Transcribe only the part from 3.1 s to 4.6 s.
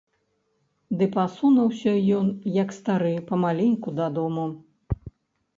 памаленьку дадому.